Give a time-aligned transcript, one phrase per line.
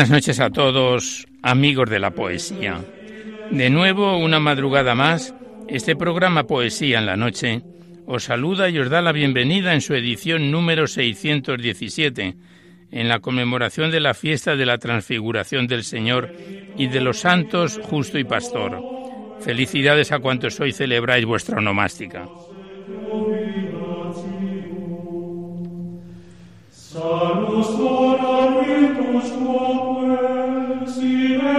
[0.00, 2.80] Buenas noches a todos, amigos de la poesía.
[3.50, 5.34] De nuevo, una madrugada más,
[5.68, 7.60] este programa Poesía en la Noche
[8.06, 12.34] os saluda y os da la bienvenida en su edición número 617,
[12.92, 16.32] en la conmemoración de la fiesta de la transfiguración del Señor
[16.78, 18.82] y de los santos justo y pastor.
[19.40, 22.26] Felicidades a cuantos hoy celebráis vuestra onomástica.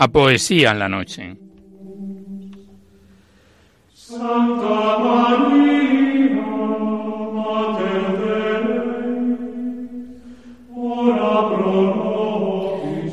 [0.00, 1.36] a Poesía en la Noche.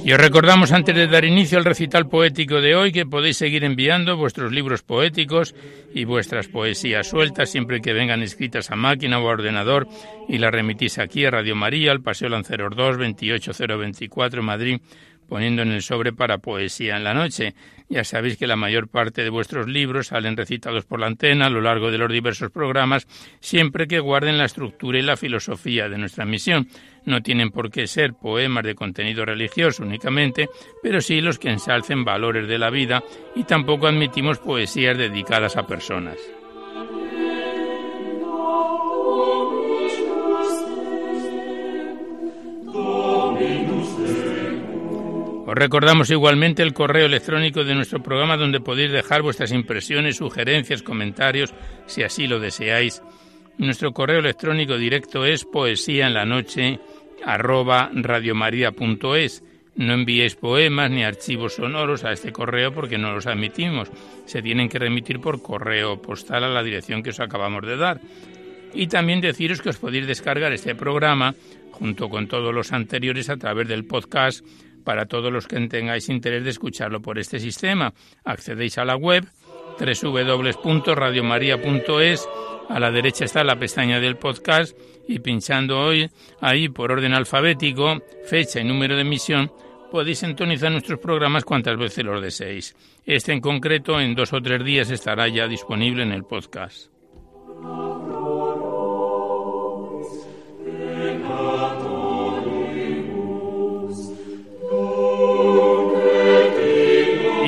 [0.05, 3.65] Y os recordamos antes de dar inicio al recital poético de hoy que podéis seguir
[3.65, 5.53] enviando vuestros libros poéticos
[5.93, 9.89] y vuestras poesías sueltas siempre que vengan escritas a máquina o a ordenador
[10.29, 14.79] y las remitís aquí a Radio María, al Paseo Lanceros 2, 28024 Madrid
[15.27, 17.53] poniendo en el sobre para poesía en la noche.
[17.89, 21.49] Ya sabéis que la mayor parte de vuestros libros salen recitados por la antena a
[21.49, 23.07] lo largo de los diversos programas,
[23.39, 26.67] siempre que guarden la estructura y la filosofía de nuestra misión.
[27.05, 30.49] No tienen por qué ser poemas de contenido religioso únicamente,
[30.83, 33.03] pero sí los que ensalcen valores de la vida
[33.35, 36.17] y tampoco admitimos poesías dedicadas a personas.
[45.59, 51.53] Recordamos igualmente el correo electrónico de nuestro programa donde podéis dejar vuestras impresiones, sugerencias, comentarios,
[51.85, 53.01] si así lo deseáis.
[53.57, 56.79] Nuestro correo electrónico directo es poesía en la noche
[57.23, 59.43] radiomaria.es.
[59.75, 63.89] No enviéis poemas ni archivos sonoros a este correo porque no los admitimos.
[64.25, 68.01] Se tienen que remitir por correo postal a la dirección que os acabamos de dar.
[68.73, 71.35] Y también deciros que os podéis descargar este programa
[71.71, 74.43] junto con todos los anteriores a través del podcast
[74.87, 77.93] para todos los que tengáis interés de escucharlo por este sistema.
[78.23, 79.25] Accedéis a la web
[79.77, 82.29] www.radiomaria.es.
[82.69, 86.09] A la derecha está la pestaña del podcast y pinchando hoy
[86.39, 89.51] ahí por orden alfabético, fecha y número de emisión,
[89.91, 92.73] podéis sintonizar nuestros programas cuantas veces los deseéis.
[93.05, 96.93] Este en concreto en dos o tres días estará ya disponible en el podcast.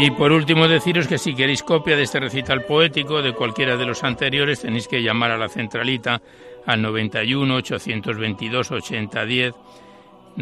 [0.02, 3.86] Y por último deciros que si queréis copia de este recital poético de cualquiera de
[3.86, 6.22] los anteriores tenéis que llamar a la centralita
[6.66, 9.54] al 91 822 8010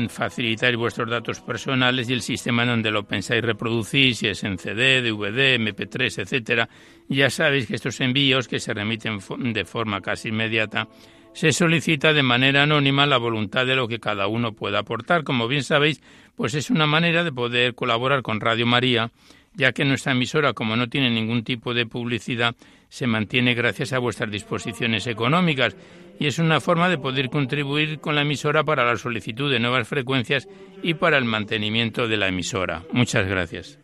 [0.10, 4.60] facilitáis vuestros datos personales y el sistema en donde lo pensáis reproducir, si es en
[4.60, 6.70] CD, DVD, MP3, etcétera.
[7.10, 9.18] Ya sabéis que estos envíos, que se remiten
[9.54, 10.88] de forma casi inmediata,
[11.34, 15.24] se solicita de manera anónima la voluntad de lo que cada uno pueda aportar.
[15.24, 16.02] Como bien sabéis,
[16.36, 19.12] pues es una manera de poder colaborar con Radio María
[19.58, 22.56] ya que nuestra emisora, como no tiene ningún tipo de publicidad,
[22.90, 25.76] se mantiene gracias a vuestras disposiciones económicas
[26.20, 29.88] y es una forma de poder contribuir con la emisora para la solicitud de nuevas
[29.88, 30.48] frecuencias
[30.82, 32.84] y para el mantenimiento de la emisora.
[32.94, 33.80] Muchas gracias.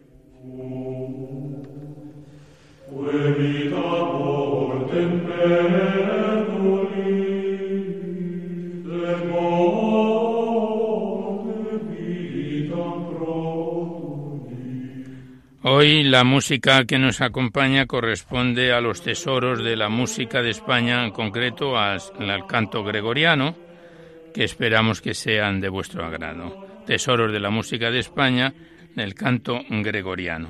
[15.66, 21.06] Hoy la música que nos acompaña corresponde a los tesoros de la música de España,
[21.06, 22.02] en concreto al,
[22.50, 23.56] canto gregoriano,
[24.34, 26.68] que esperamos que sean de vuestro agrado.
[26.86, 28.54] Tesoros de la música de España,
[28.98, 30.50] el canto gregoriano.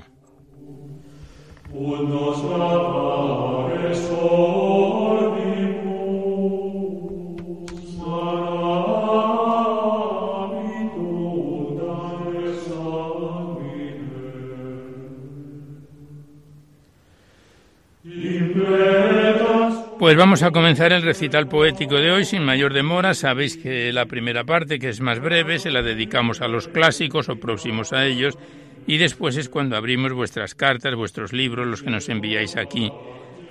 [20.03, 23.13] Pues vamos a comenzar el recital poético de hoy sin mayor demora.
[23.13, 27.29] Sabéis que la primera parte, que es más breve, se la dedicamos a los clásicos
[27.29, 28.37] o próximos a ellos
[28.85, 32.91] y después es cuando abrimos vuestras cartas, vuestros libros, los que nos enviáis aquí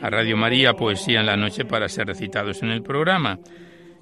[0.03, 3.39] a Radio María Poesía en la Noche para ser recitados en el programa.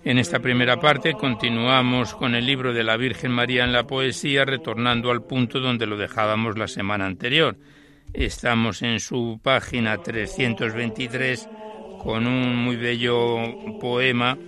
[0.03, 4.45] En esta primera parte continuamos con el libro de la Virgen María en la poesía,
[4.45, 7.57] retornando al punto donde lo dejábamos la semana anterior.
[8.13, 11.49] Estamos en su página 323
[12.03, 13.37] con un muy bello
[13.79, 14.39] poema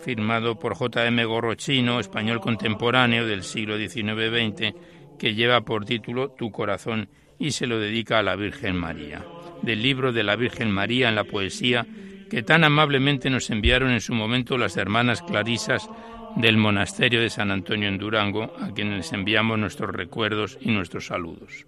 [0.00, 1.24] firmado por J.M.
[1.26, 4.74] Gorrochino, español contemporáneo del siglo XIX-XX,
[5.18, 7.08] que lleva por título Tu corazón
[7.38, 9.22] y se lo dedica a la Virgen María,
[9.62, 11.86] del libro de la Virgen María en la poesía
[12.30, 15.88] que tan amablemente nos enviaron en su momento las hermanas clarisas
[16.36, 21.66] del monasterio de San Antonio en Durango, a quienes enviamos nuestros recuerdos y nuestros saludos.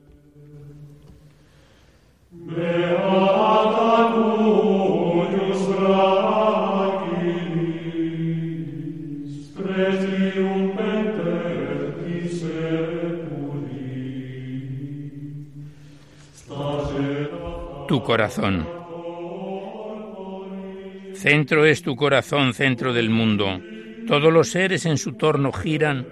[17.96, 18.68] Tu corazón.
[21.14, 23.58] Centro es tu corazón, centro del mundo.
[24.06, 26.06] Todos los seres en su torno giran,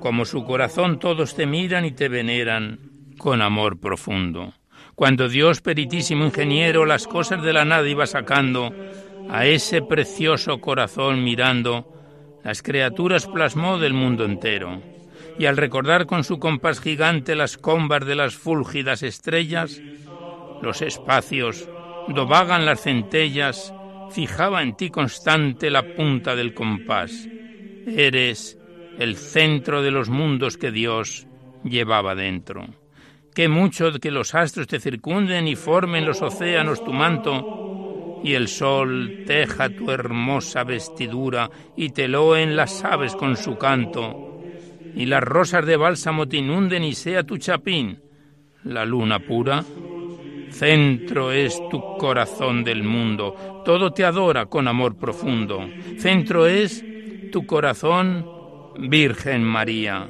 [0.00, 2.78] como su corazón todos te miran y te veneran
[3.16, 4.52] con amor profundo.
[4.94, 8.74] Cuando Dios, peritísimo ingeniero, las cosas de la nada iba sacando,
[9.30, 11.90] a ese precioso corazón mirando,
[12.44, 14.82] las criaturas plasmó del mundo entero.
[15.38, 19.80] Y al recordar con su compás gigante las combas de las fúlgidas estrellas,
[20.62, 21.68] los espacios,
[22.08, 23.72] do vagan las centellas,
[24.10, 27.28] fijaba en ti constante la punta del compás.
[27.86, 28.58] Eres
[28.98, 31.26] el centro de los mundos que Dios
[31.64, 32.66] llevaba dentro.
[33.34, 38.48] Qué mucho que los astros te circunden y formen los océanos tu manto, y el
[38.48, 44.42] sol teja tu hermosa vestidura y te loen las aves con su canto,
[44.94, 48.02] y las rosas de bálsamo te inunden y sea tu chapín,
[48.64, 49.64] la luna pura.
[50.50, 55.68] Centro es tu corazón del mundo, todo te adora con amor profundo.
[55.98, 56.84] Centro es
[57.32, 58.26] tu corazón,
[58.78, 60.08] Virgen María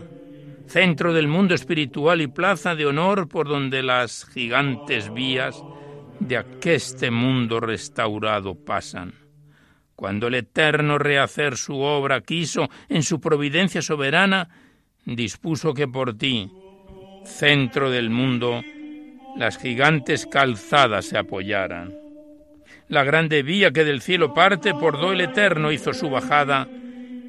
[0.70, 5.60] centro del mundo espiritual y plaza de honor por donde las gigantes vías
[6.20, 9.14] de aqueste mundo restaurado pasan.
[9.96, 14.48] Cuando el Eterno rehacer su obra quiso, en su providencia soberana,
[15.04, 16.48] dispuso que por ti,
[17.24, 18.62] centro del mundo,
[19.36, 21.94] las gigantes calzadas se apoyaran.
[22.88, 26.66] La grande vía que del cielo parte por do el Eterno hizo su bajada,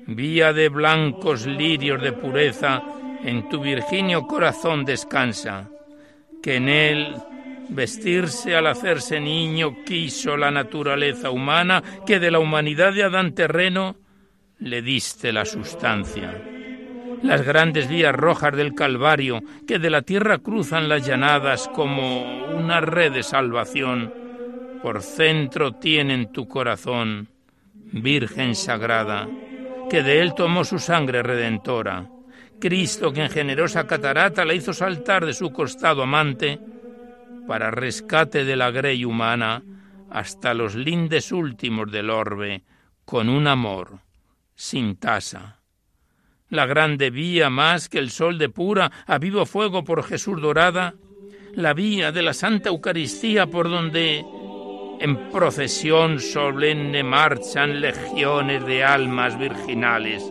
[0.08, 2.82] vía de blancos lirios de pureza,
[3.24, 5.70] en tu virginio corazón descansa,
[6.42, 7.16] que en él
[7.70, 13.96] vestirse al hacerse niño quiso la naturaleza humana, que de la humanidad de Adán terreno
[14.60, 16.61] le diste la sustancia.
[17.24, 22.82] Las grandes vías rojas del Calvario, que de la tierra cruzan las llanadas como una
[22.82, 24.14] red de salvación,
[24.82, 27.28] por centro tienen tu corazón,
[27.94, 29.28] Virgen sagrada,
[29.90, 32.08] que de él tomó su sangre redentora
[32.62, 36.60] Cristo que en generosa catarata la hizo saltar de su costado amante
[37.48, 39.64] para rescate de la grey humana
[40.12, 42.64] hasta los lindes últimos del orbe,
[43.04, 44.00] con un amor
[44.54, 45.61] sin tasa.
[46.52, 50.96] La grande vía más que el sol de pura a vivo fuego por Jesús dorada,
[51.54, 54.26] la vía de la Santa Eucaristía por donde
[55.00, 60.30] en procesión solemne marchan legiones de almas virginales,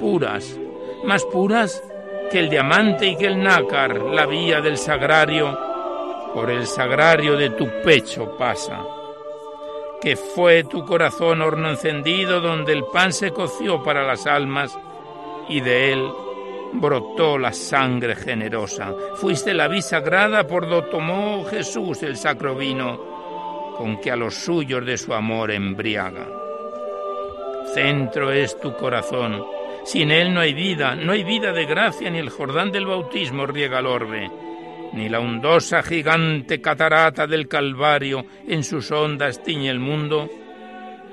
[0.00, 0.58] puras,
[1.04, 1.84] más puras
[2.32, 5.54] que el diamante y que el nácar, la vía del sagrario,
[6.32, 8.86] por el sagrario de tu pecho pasa.
[10.00, 14.78] Que fue tu corazón horno encendido donde el pan se coció para las almas
[15.48, 16.08] y de él
[16.74, 18.94] brotó la sangre generosa.
[19.16, 24.84] Fuiste la bisagrada por do tomó Jesús el sacro vino con que a los suyos
[24.84, 26.26] de su amor embriaga.
[27.74, 29.42] Centro es tu corazón
[29.88, 33.46] sin él no hay vida, no hay vida de gracia, ni el Jordán del bautismo
[33.46, 34.30] riega el orbe.
[34.92, 40.28] ni la hondosa gigante catarata del Calvario en sus ondas tiñe el mundo,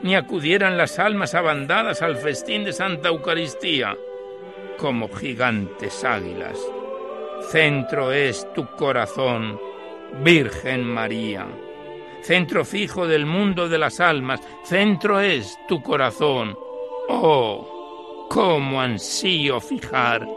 [0.02, 3.96] ni acudieran las almas abandadas al festín de Santa Eucaristía
[4.78, 6.60] como gigantes águilas.
[7.50, 9.60] Centro es tu corazón,
[10.24, 11.46] Virgen María.
[12.22, 16.58] Centro fijo del mundo de las almas, centro es tu corazón.
[17.10, 20.28] Oh, cómo ansío fijar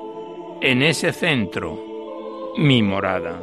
[0.60, 1.78] en ese centro
[2.56, 3.40] mi morada.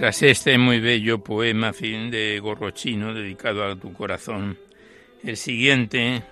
[0.00, 4.56] Tras este muy bello poema fin de Gorrochino dedicado a tu corazón,
[5.22, 6.22] el siguiente,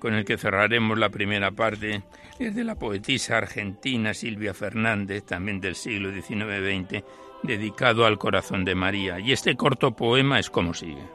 [0.00, 2.02] con el que cerraremos la primera parte,
[2.40, 7.04] es de la poetisa argentina Silvia Fernández, también del siglo XIX-XX,
[7.44, 9.20] dedicado al corazón de María.
[9.20, 11.06] Y este corto poema es como sigue.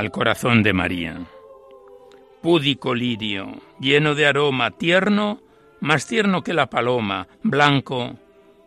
[0.00, 1.26] Al corazón de María.
[2.40, 5.42] Púdico lirio, lleno de aroma, tierno,
[5.80, 8.16] más tierno que la paloma, blanco,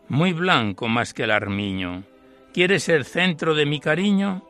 [0.10, 2.04] muy blanco más que el armiño.
[2.54, 4.48] ¿Quieres ser centro de mi cariño?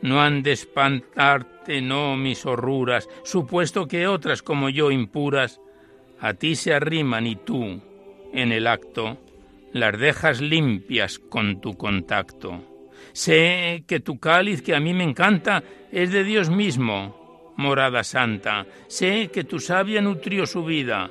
[0.00, 5.60] No han de espantarte, no, mis horruras, supuesto que otras como yo impuras
[6.20, 7.82] a ti se arriman y tú,
[8.32, 9.18] en el acto,
[9.74, 12.71] las dejas limpias con tu contacto.
[13.12, 18.66] Sé que tu cáliz, que a mí me encanta, es de Dios mismo, morada santa.
[18.88, 21.10] Sé que tu savia nutrió su vida,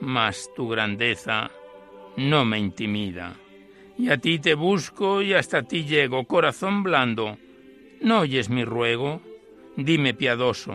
[0.00, 1.50] mas tu grandeza
[2.16, 3.36] no me intimida.
[3.98, 7.36] Y a ti te busco y hasta ti llego, corazón blando.
[8.00, 9.20] ¿No oyes mi ruego?
[9.76, 10.74] Dime piadoso.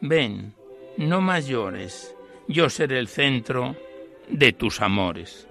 [0.00, 0.54] Ven,
[0.98, 2.14] no más llores,
[2.46, 3.76] yo seré el centro
[4.28, 5.48] de tus amores.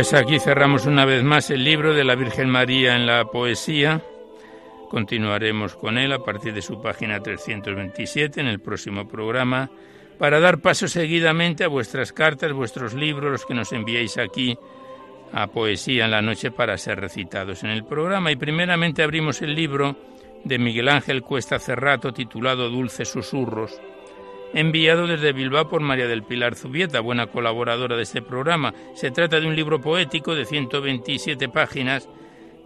[0.00, 4.00] Pues aquí cerramos una vez más el libro de la Virgen María en la poesía.
[4.88, 9.70] Continuaremos con él a partir de su página 327 en el próximo programa
[10.18, 14.56] para dar paso seguidamente a vuestras cartas, vuestros libros, los que nos enviéis aquí
[15.34, 18.32] a Poesía en la Noche para ser recitados en el programa.
[18.32, 19.96] Y primeramente abrimos el libro
[20.44, 23.78] de Miguel Ángel Cuesta Cerrato titulado Dulces Susurros
[24.54, 28.74] enviado desde Bilbao por María del Pilar Zubieta, buena colaboradora de este programa.
[28.94, 32.08] Se trata de un libro poético de 127 páginas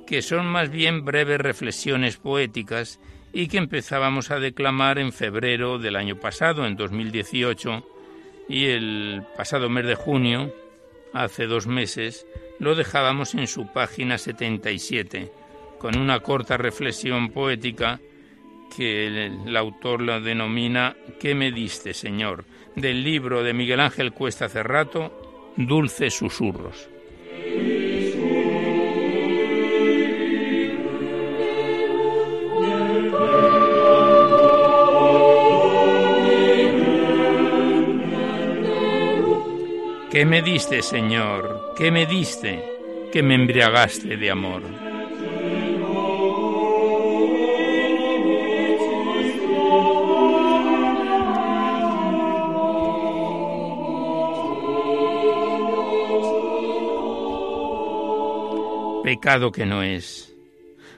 [0.07, 3.01] que son más bien breves reflexiones poéticas
[3.33, 7.85] y que empezábamos a declamar en febrero del año pasado, en 2018,
[8.49, 10.55] y el pasado mes de junio,
[11.13, 12.27] hace dos meses,
[12.59, 15.33] lo dejábamos en su página 77,
[15.79, 18.01] con una corta reflexión poética
[18.75, 22.45] que el, autor la denomina ¿Qué me diste, Señor?
[22.77, 26.89] del libro de Miguel Ángel Cuesta Cerrato, Dulces Susurros.
[40.11, 41.75] ¿Qué me diste, Señor?
[41.77, 42.63] ¿Qué me diste
[43.13, 44.84] que me embriagaste de amor?
[59.05, 60.35] Pecado que no es.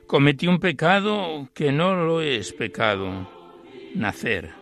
[0.07, 3.29] Cometí un pecado que no lo es pecado,
[3.97, 4.53] nacer,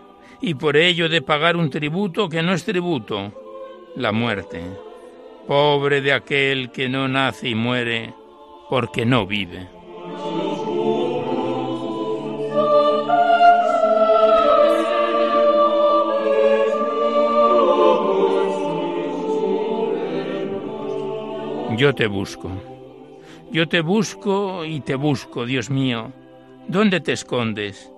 [0.40, 3.34] y por ello de pagar un tributo que no es tributo,
[3.96, 4.62] la muerte.
[5.46, 8.14] Pobre de aquel que no nace y muere
[8.70, 9.68] porque no vive.
[21.76, 22.73] Yo te busco.
[23.54, 26.12] Yo te busco y te busco, Dios mío.
[26.66, 27.88] ¿Dónde te escondes?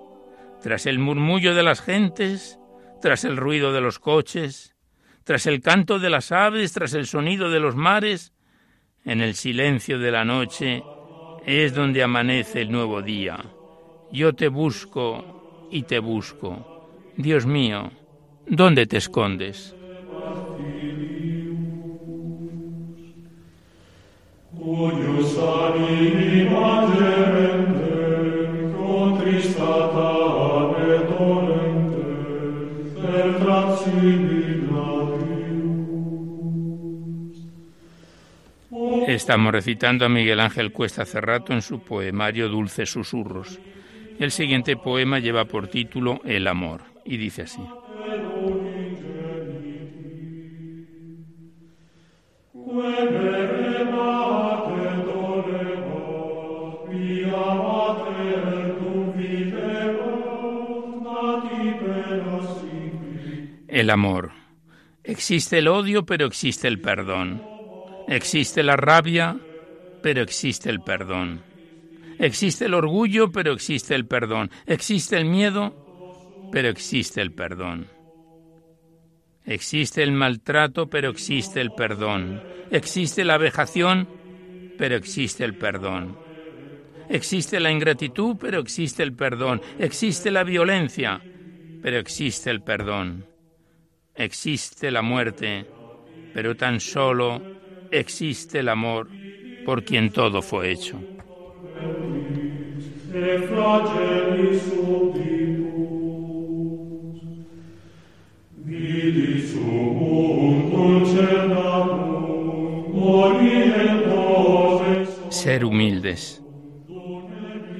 [0.61, 2.59] ¿Tras el murmullo de las gentes?
[3.01, 4.75] ¿Tras el ruido de los coches?
[5.23, 6.73] ¿Tras el canto de las aves?
[6.73, 8.33] ¿Tras el sonido de los mares?
[9.03, 10.83] En el silencio de la noche
[11.43, 13.43] es donde amanece el nuevo día.
[14.11, 16.91] Yo te busco y te busco.
[17.15, 17.89] Dios mío,
[18.45, 19.75] ¿dónde te escondes?
[39.07, 43.59] Estamos recitando a Miguel Ángel Cuesta Cerrato en su poemario Dulces Susurros.
[44.19, 47.61] El siguiente poema lleva por título El amor y dice así.
[63.77, 64.31] El amor.
[65.03, 67.43] Existe el odio, pero existe el perdón.
[68.07, 69.37] Existe la rabia,
[70.01, 71.43] pero existe el perdón.
[72.17, 74.49] Existe el orgullo, pero existe el perdón.
[74.65, 77.85] Existe el miedo, pero existe el perdón.
[79.45, 82.41] Existe el maltrato, pero existe el perdón.
[82.71, 84.09] Existe la vejación,
[84.79, 86.17] pero existe el perdón.
[87.09, 89.61] Existe la ingratitud, pero existe el perdón.
[89.77, 91.21] Existe la violencia,
[91.83, 93.36] pero existe el perdón.
[94.17, 95.67] Existe la muerte,
[96.33, 97.39] pero tan solo
[97.91, 99.07] existe el amor
[99.63, 100.99] por quien todo fue hecho.
[115.29, 116.41] Ser humildes.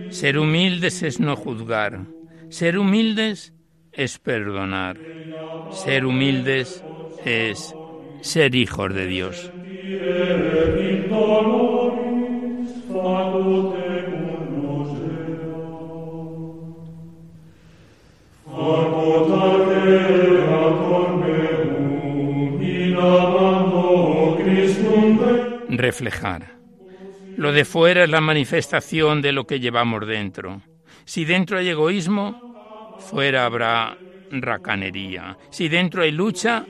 [0.09, 2.05] Ser humildes es no juzgar.
[2.49, 3.56] Ser humildes
[3.97, 4.95] es perdonar.
[5.71, 6.83] Ser humildes
[7.25, 7.75] es
[8.21, 9.51] ser hijos de Dios.
[25.69, 26.57] Reflejar.
[27.35, 30.61] Lo de fuera es la manifestación de lo que llevamos dentro.
[31.05, 32.46] Si dentro hay egoísmo,
[32.97, 35.37] fuera habrá racanería.
[35.49, 36.69] Si dentro hay lucha,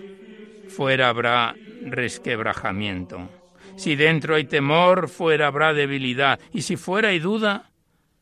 [0.66, 3.32] fuera habrá resquebrajamiento.
[3.76, 6.40] Si dentro hay temor, fuera habrá debilidad.
[6.52, 7.72] Y si fuera hay duda,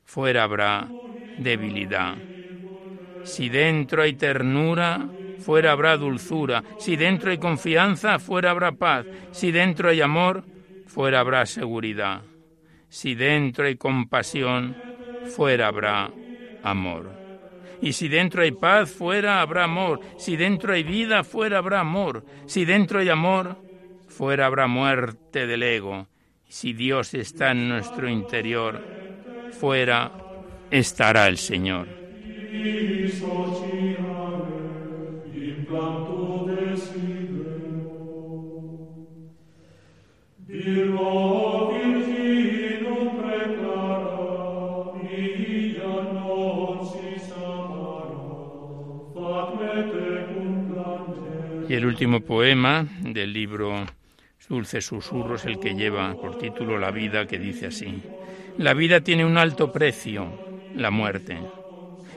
[0.03, 0.95] fuera habrá
[1.35, 2.23] debilidad.
[3.21, 6.63] Si dentro hay ternura, fuera habrá dulzura.
[6.77, 9.07] Si dentro hay confianza, fuera habrá paz.
[9.31, 10.45] Si dentro hay amor,
[10.85, 12.23] fuera habrá seguridad.
[12.89, 14.77] Si dentro hay compasión,
[15.21, 16.15] fuera habrá
[16.61, 17.24] amor.
[17.81, 19.99] Y si dentro hay paz, fuera habrá amor.
[20.17, 22.23] Si dentro hay vida, fuera habrá amor.
[22.45, 23.57] Si dentro hay amor,
[24.07, 26.07] fuera habrá muerte del ego.
[26.47, 28.81] Si Dios está en nuestro interior,
[29.51, 30.11] fuera
[30.71, 31.87] estará el Señor.
[51.67, 53.85] Y el último poema del libro
[54.47, 58.03] Dulces Susurros, el que lleva por título La vida, que dice así.
[58.57, 60.31] La vida tiene un alto precio,
[60.73, 61.47] la muerte.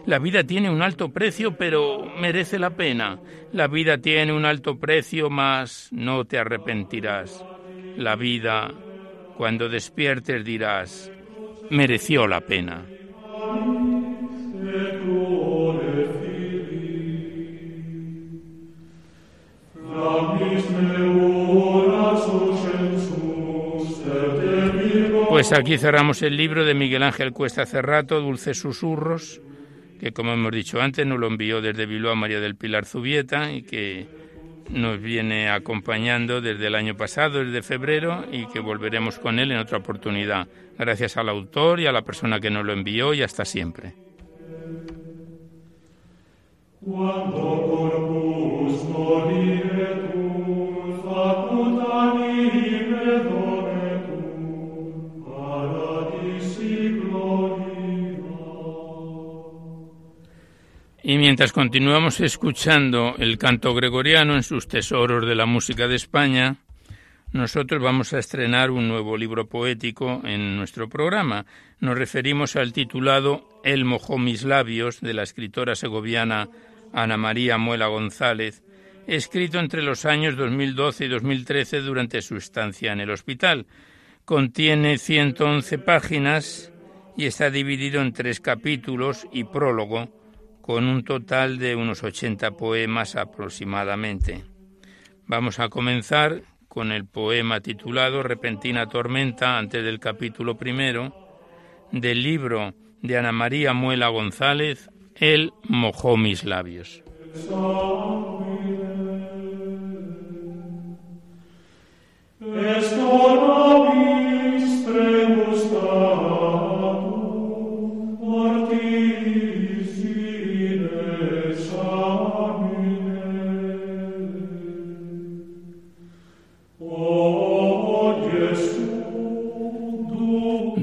[0.04, 3.20] La vida tiene un alto precio, pero merece la pena.
[3.50, 7.46] La vida tiene un alto precio, mas no te arrepentirás.
[7.96, 8.74] La vida,
[9.34, 11.12] cuando despiertes, dirás,
[11.70, 12.90] mereció la pena.
[25.38, 29.40] Pues aquí cerramos el libro de Miguel Ángel Cuesta Cerrato, Dulces Susurros,
[30.00, 33.62] que como hemos dicho antes nos lo envió desde Bilbao María del Pilar Zubieta y
[33.62, 34.08] que
[34.68, 39.58] nos viene acompañando desde el año pasado, desde febrero, y que volveremos con él en
[39.58, 40.48] otra oportunidad.
[40.76, 43.94] Gracias al autor y a la persona que nos lo envió y hasta siempre.
[61.08, 66.56] Y mientras continuamos escuchando el canto gregoriano en sus tesoros de la música de España,
[67.32, 71.46] nosotros vamos a estrenar un nuevo libro poético en nuestro programa.
[71.80, 76.50] Nos referimos al titulado El mojó mis labios de la escritora segoviana
[76.92, 78.62] Ana María Muela González,
[79.06, 83.64] escrito entre los años 2012 y 2013 durante su estancia en el hospital.
[84.26, 86.70] Contiene 111 páginas
[87.16, 90.17] y está dividido en tres capítulos y prólogo
[90.68, 94.44] con un total de unos 80 poemas aproximadamente.
[95.26, 101.14] Vamos a comenzar con el poema titulado Repentina Tormenta antes del capítulo primero
[101.90, 107.02] del libro de Ana María Muela González, Él mojó mis labios.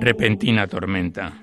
[0.05, 1.33] Repentina tormenta.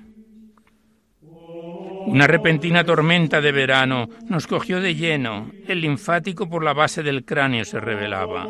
[2.05, 5.51] Una repentina tormenta de verano nos cogió de lleno.
[5.67, 8.47] El linfático por la base del cráneo se revelaba.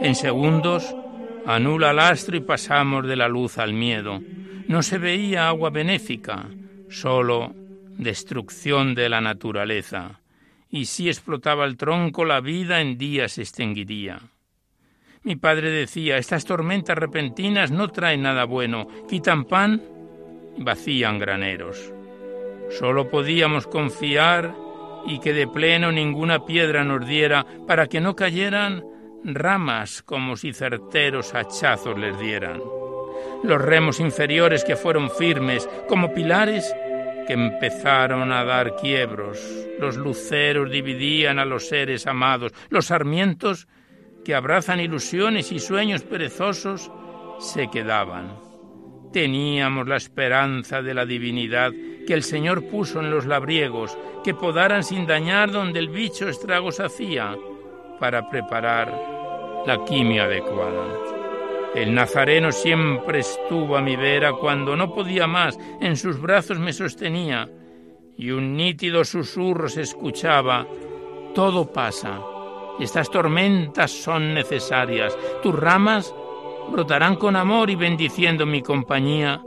[0.00, 0.96] En segundos,
[1.44, 4.22] anula el astro y pasamos de la luz al miedo.
[4.66, 6.46] No se veía agua benéfica,
[6.88, 7.52] solo
[7.98, 10.20] destrucción de la naturaleza.
[10.70, 14.20] Y si explotaba el tronco, la vida en días se extinguiría.
[15.24, 19.82] Mi padre decía, estas tormentas repentinas no traen nada bueno, quitan pan
[20.58, 21.90] vacían graneros.
[22.78, 24.54] Solo podíamos confiar
[25.06, 28.84] y que de pleno ninguna piedra nos diera para que no cayeran
[29.24, 32.60] ramas como si certeros hachazos les dieran.
[33.42, 36.70] Los remos inferiores que fueron firmes como pilares
[37.26, 39.40] que empezaron a dar quiebros.
[39.80, 43.66] Los luceros dividían a los seres amados, los sarmientos
[44.24, 46.90] que abrazan ilusiones y sueños perezosos,
[47.38, 48.36] se quedaban.
[49.12, 51.72] Teníamos la esperanza de la divinidad
[52.06, 56.80] que el Señor puso en los labriegos, que podaran sin dañar donde el bicho estragos
[56.80, 57.36] hacía,
[58.00, 58.92] para preparar
[59.66, 60.84] la quimia adecuada.
[61.74, 66.72] El nazareno siempre estuvo a mi vera cuando no podía más, en sus brazos me
[66.72, 67.48] sostenía,
[68.16, 70.66] y un nítido susurro se escuchaba,
[71.34, 72.20] todo pasa,
[72.80, 75.16] estas tormentas son necesarias.
[75.42, 76.14] Tus ramas
[76.70, 79.42] brotarán con amor y bendiciendo mi compañía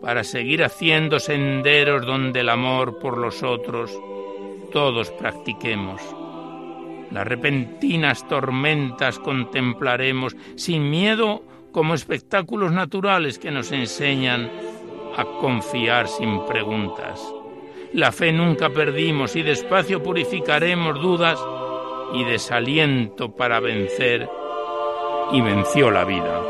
[0.00, 3.92] para seguir haciendo senderos donde el amor por los otros
[4.72, 6.00] todos practiquemos.
[7.12, 14.50] Las repentinas tormentas contemplaremos sin miedo como espectáculos naturales que nos enseñan
[15.16, 17.20] a confiar sin preguntas.
[17.92, 21.38] La fe nunca perdimos y despacio purificaremos dudas
[22.14, 24.28] y desaliento para vencer,
[25.32, 26.42] y venció la vida.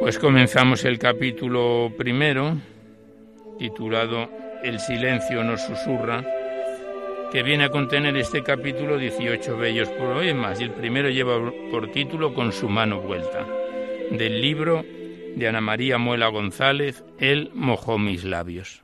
[0.00, 2.56] Pues comenzamos el capítulo primero,
[3.58, 4.30] titulado
[4.62, 6.24] El silencio nos susurra
[7.30, 12.32] que viene a contener este capítulo 18 bellos poemas y el primero lleva por título
[12.32, 13.46] Con su mano vuelta,
[14.10, 14.84] del libro
[15.36, 18.82] de Ana María Muela González, Él mojó mis labios.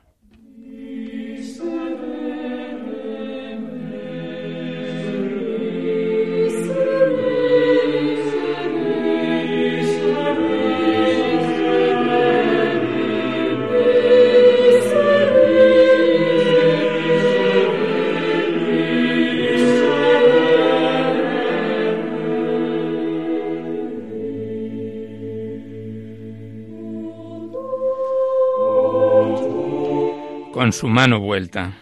[30.65, 31.73] Con su mano vuelta.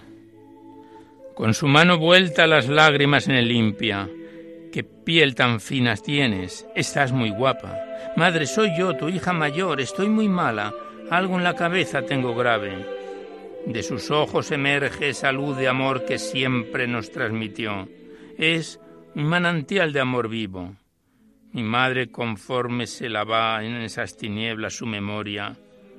[1.35, 4.09] Con su mano vuelta las lágrimas en el limpia.
[4.73, 6.67] Qué piel tan finas tienes.
[6.75, 7.79] Estás muy guapa.
[8.17, 9.79] Madre, soy yo, tu hija mayor.
[9.79, 10.73] Estoy muy mala.
[11.09, 12.85] Algo en la cabeza tengo grave.
[13.65, 17.87] De sus ojos emerge esa luz de amor que siempre nos transmitió.
[18.37, 18.81] Es
[19.15, 20.75] un manantial de amor vivo.
[21.53, 25.55] Mi madre, conforme se lava en esas tinieblas su memoria,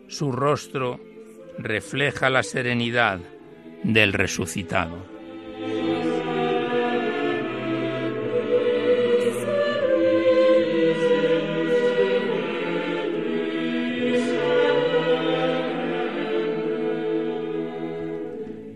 [0.06, 1.13] su rostro
[1.58, 3.20] refleja la serenidad
[3.82, 5.14] del resucitado.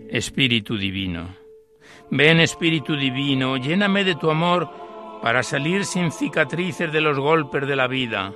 [0.09, 1.37] Espíritu Divino.
[2.11, 4.69] Ven Espíritu Divino, lléname de tu amor
[5.21, 8.33] para salir sin cicatrices de los golpes de la vida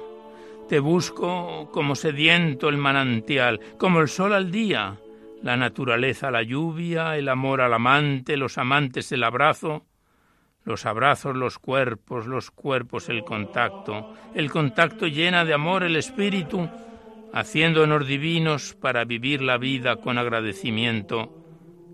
[0.73, 4.97] te busco como sediento el manantial, como el sol al día,
[5.43, 9.85] la naturaleza la lluvia, el amor al amante, los amantes el abrazo,
[10.65, 16.67] los abrazos los cuerpos, los cuerpos el contacto, el contacto llena de amor el espíritu,
[17.33, 21.37] haciéndonos divinos para vivir la vida con agradecimiento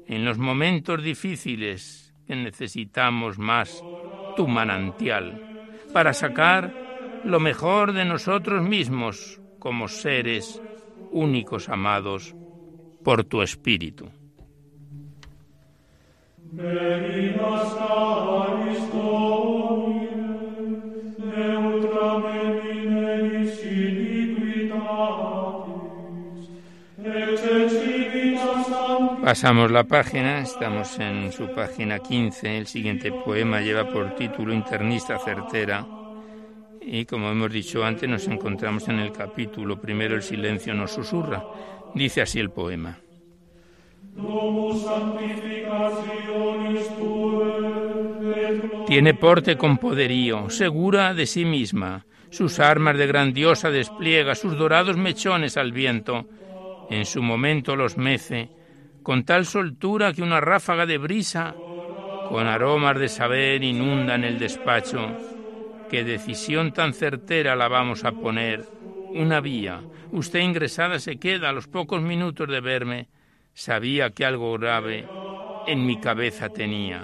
[0.08, 3.84] en los momentos difíciles que necesitamos más
[4.38, 6.88] tu manantial para sacar
[7.23, 10.62] lo mejor de nosotros mismos como seres
[11.12, 12.36] únicos amados
[13.03, 14.10] por tu Espíritu.
[29.23, 32.58] Pasamos la página, estamos en su página 15.
[32.58, 35.86] El siguiente poema lleva por título Internista certera.
[36.91, 41.45] Y como hemos dicho antes, nos encontramos en el capítulo primero El silencio nos susurra.
[41.93, 42.97] Dice así el poema.
[48.88, 52.08] Tiene porte con poderío, segura de sí misma.
[52.32, 56.28] Sus armas de grandiosa despliega, sus dorados mechones al viento.
[56.89, 58.49] En su momento los mece
[59.04, 61.54] con tal soltura que una ráfaga de brisa,
[62.30, 65.29] con aromas de saber, inunda en el despacho.
[65.89, 68.63] Qué decisión tan certera la vamos a poner.
[69.13, 69.82] Una vía.
[70.12, 73.10] Usted ingresada se queda a los pocos minutos de verme.
[73.54, 75.04] Sabía que algo grave
[75.65, 77.04] en mi cabeza tenía.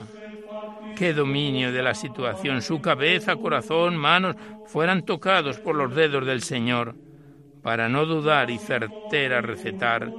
[0.96, 2.62] Qué dominio de la situación.
[2.62, 6.96] Su cabeza, corazón, manos fueran tocados por los dedos del Señor,
[7.62, 10.16] para no dudar y certera recetar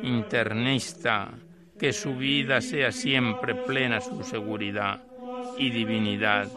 [0.00, 1.44] internista,
[1.78, 5.02] que su vida sea siempre plena su seguridad
[5.54, 6.52] y divinidad,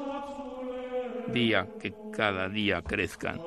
[1.27, 3.39] día que cada día crezcan.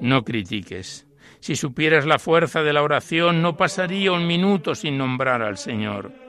[0.00, 1.06] No critiques
[1.44, 6.23] si supieras la fuerza de la oración, no pasaría un minuto sin nombrar al Señor.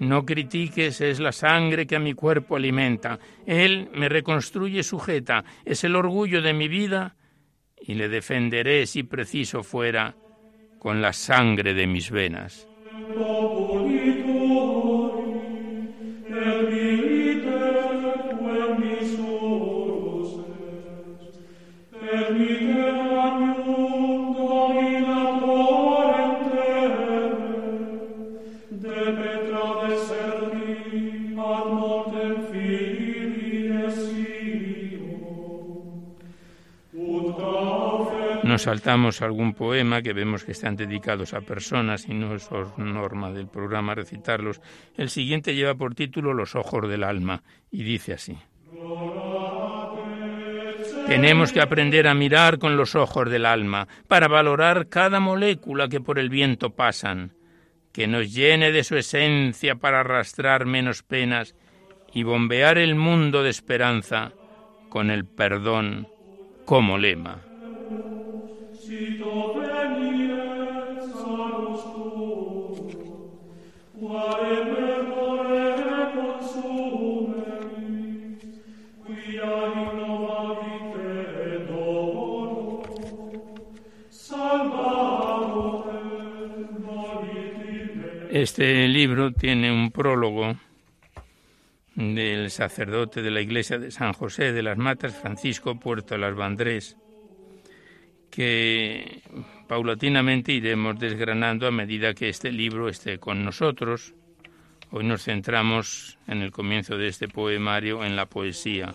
[0.00, 3.20] No critiques, es la sangre que a mi cuerpo alimenta.
[3.44, 7.16] Él me reconstruye sujeta, es el orgullo de mi vida
[7.78, 10.16] y le defenderé si preciso fuera
[10.78, 12.70] con la sangre de mis venas.
[38.60, 43.30] Nos saltamos algún poema que vemos que están dedicados a personas y no es norma
[43.30, 44.60] del programa recitarlos.
[44.98, 48.36] El siguiente lleva por título Los ojos del alma y dice así.
[51.06, 56.02] Tenemos que aprender a mirar con los ojos del alma para valorar cada molécula que
[56.02, 57.32] por el viento pasan,
[57.94, 61.54] que nos llene de su esencia para arrastrar menos penas
[62.12, 64.32] y bombear el mundo de esperanza
[64.90, 66.08] con el perdón
[66.66, 67.40] como lema.
[88.32, 90.56] Este libro tiene un prólogo
[91.94, 96.96] del sacerdote de la iglesia de San José de las Matas, Francisco Puerto Las Vandrés,
[98.40, 99.20] que
[99.68, 104.14] paulatinamente iremos desgranando a medida que este libro esté con nosotros.
[104.90, 108.94] Hoy nos centramos en el comienzo de este poemario en la poesía.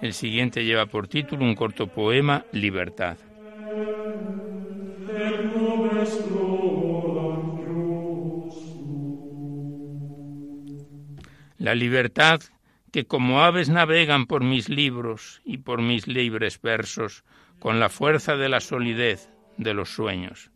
[0.00, 3.18] El siguiente lleva por título un corto poema, Libertad.
[11.58, 12.40] La libertad
[12.90, 17.24] que como aves navegan por mis libros y por mis libres versos,
[17.60, 20.50] con la fuerza de la solidez de los sueños.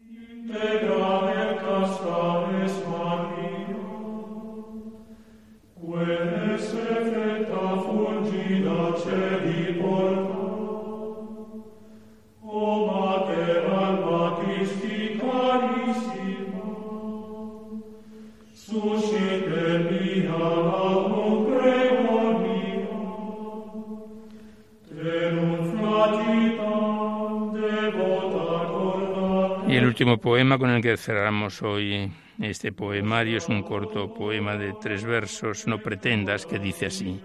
[29.94, 35.04] Último poema con el que cerramos hoy este poemario es un corto poema de tres
[35.04, 37.20] versos, No pretendas, que dice así.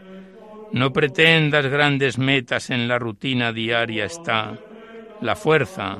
[0.71, 4.55] No pretendas grandes metas en la rutina diaria está
[5.19, 5.97] la fuerza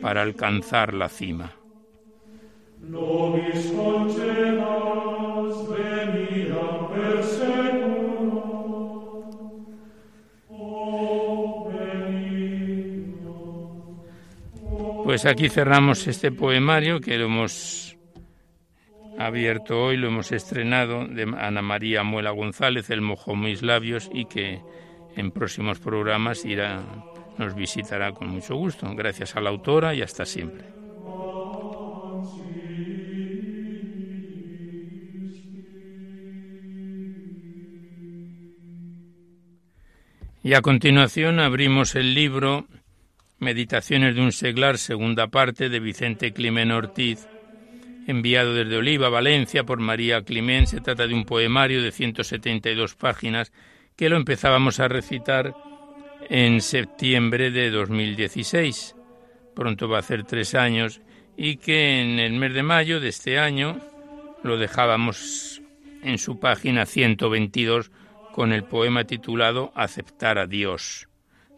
[0.00, 1.56] para alcanzar la cima.
[15.04, 17.96] Pues aquí cerramos este poemario que lo hemos
[19.18, 24.26] abierto hoy, lo hemos estrenado de Ana María Muela González, El mojó mis labios y
[24.26, 24.60] que
[25.16, 26.82] en próximos programas irá,
[27.36, 28.94] nos visitará con mucho gusto.
[28.94, 30.66] Gracias a la autora y hasta siempre.
[40.44, 42.66] Y a continuación abrimos el libro
[43.42, 47.26] Meditaciones de un seglar, segunda parte, de Vicente Climen Ortiz,
[48.06, 50.68] enviado desde Oliva, Valencia, por María Climen.
[50.68, 53.52] Se trata de un poemario de 172 páginas
[53.96, 55.56] que lo empezábamos a recitar
[56.30, 58.94] en septiembre de 2016.
[59.56, 61.00] Pronto va a hacer tres años
[61.36, 63.76] y que en el mes de mayo de este año
[64.44, 65.60] lo dejábamos
[66.04, 67.90] en su página 122
[68.30, 71.08] con el poema titulado Aceptar a Dios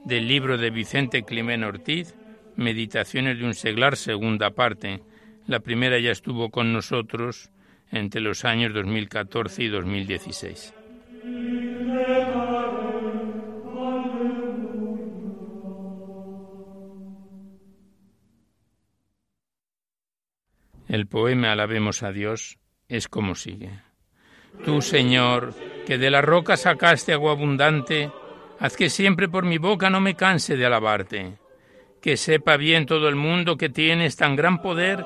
[0.05, 2.15] del libro de Vicente Climén Ortiz,
[2.57, 5.03] Meditaciones de un seglar, segunda parte.
[5.47, 7.51] La primera ya estuvo con nosotros
[7.91, 10.75] entre los años 2014 y 2016.
[20.87, 23.71] El poema Alabemos a Dios es como sigue.
[24.65, 25.55] Tú, Señor,
[25.87, 28.13] que de la roca sacaste agua abundante,
[28.59, 31.39] Haz que siempre por mi boca no me canse de alabarte.
[32.01, 35.05] Que sepa bien todo el mundo que tienes tan gran poder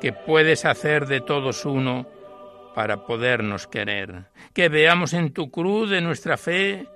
[0.00, 2.06] que puedes hacer de todos uno
[2.74, 4.26] para podernos querer.
[4.52, 6.86] Que veamos en tu cruz de nuestra fe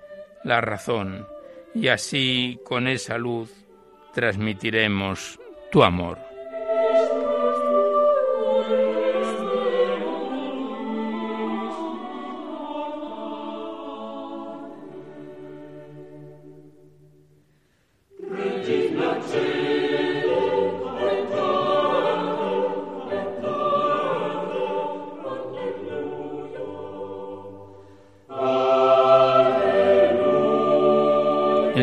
[0.44, 1.26] la razón
[1.74, 3.52] y así con esa luz
[4.12, 5.38] transmitiremos
[5.70, 6.18] tu amor.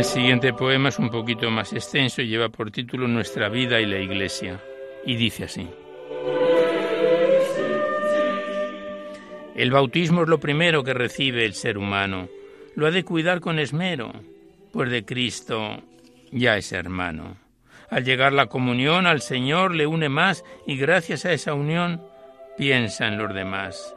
[0.05, 3.99] Siguiente poema es un poquito más extenso y lleva por título Nuestra vida y la
[3.99, 4.61] Iglesia.
[5.05, 5.67] Y dice así.
[9.55, 12.29] El bautismo es lo primero que recibe el ser humano.
[12.75, 14.11] Lo ha de cuidar con esmero,
[14.71, 15.81] pues de Cristo
[16.31, 17.37] ya es hermano.
[17.89, 22.01] Al llegar la comunión al Señor le une más y gracias a esa unión
[22.57, 23.95] piensa en los demás.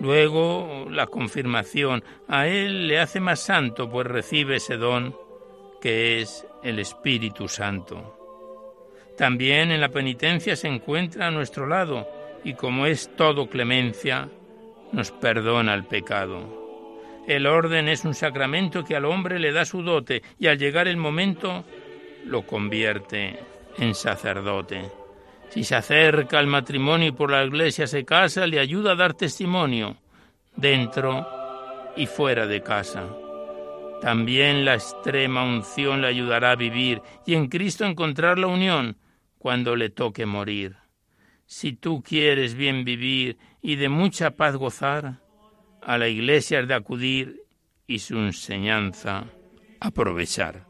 [0.00, 5.14] Luego la confirmación a Él le hace más santo, pues recibe ese don
[5.82, 8.16] que es el Espíritu Santo.
[9.18, 12.08] También en la penitencia se encuentra a nuestro lado
[12.44, 14.28] y como es todo clemencia,
[14.92, 16.62] nos perdona el pecado.
[17.26, 20.86] El orden es un sacramento que al hombre le da su dote y al llegar
[20.86, 21.64] el momento
[22.24, 23.38] lo convierte
[23.78, 24.88] en sacerdote.
[25.50, 29.14] Si se acerca al matrimonio y por la iglesia se casa, le ayuda a dar
[29.14, 29.96] testimonio
[30.56, 31.26] dentro
[31.96, 33.21] y fuera de casa.
[34.02, 38.96] También la extrema unción le ayudará a vivir y en Cristo encontrar la unión
[39.38, 40.74] cuando le toque morir.
[41.46, 45.20] Si tú quieres bien vivir y de mucha paz gozar,
[45.80, 47.44] a la iglesia has de acudir
[47.86, 49.26] y su enseñanza
[49.78, 50.66] aprovechar.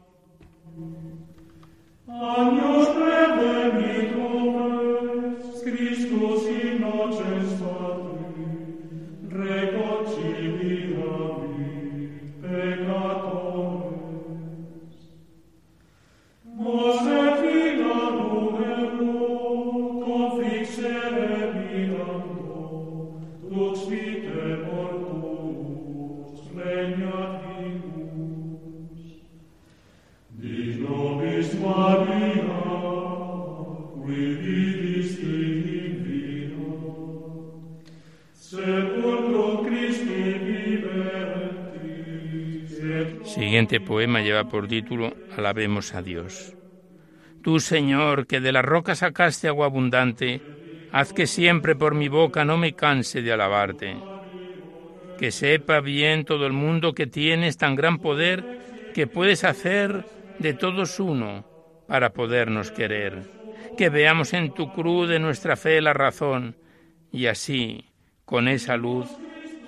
[43.93, 46.55] Poema lleva por título Alabemos a Dios.
[47.43, 50.41] Tú, Señor, que de la roca sacaste agua abundante,
[50.91, 53.95] haz que siempre por mi boca no me canse de alabarte.
[55.19, 60.05] Que sepa bien todo el mundo que tienes tan gran poder que puedes hacer
[60.39, 61.45] de todos uno
[61.87, 63.21] para podernos querer.
[63.77, 66.55] Que veamos en tu cruz de nuestra fe la razón
[67.11, 67.85] y así,
[68.25, 69.07] con esa luz,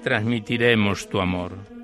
[0.02, 1.75] transmitiremos tu amor.